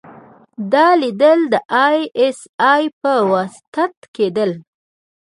دا 0.71 0.87
ليدل 1.01 1.39
د 1.53 1.55
ای 1.85 1.99
اس 2.23 2.39
ای 2.71 2.83
په 3.01 3.13
وساطت 3.31 3.93
کېدل. 4.15 4.51